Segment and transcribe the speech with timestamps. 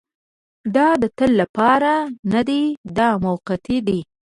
[0.75, 1.91] دا د تل لپاره
[2.33, 2.63] نه دی
[2.97, 3.99] دا موقتي دی.